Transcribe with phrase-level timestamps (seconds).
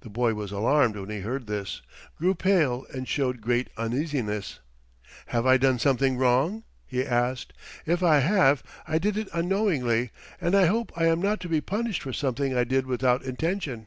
[0.00, 1.80] The boy was alarmed when he heard this,
[2.18, 4.58] grew pale, and showed great uneasiness.
[5.26, 7.52] "Have I done something wrong?" he asked.
[7.86, 11.60] "If I have I did it unknowingly, and I hope I am not to be
[11.60, 13.86] punished for something I did without intention."